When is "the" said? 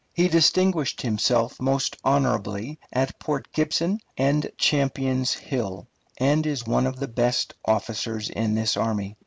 6.95-7.07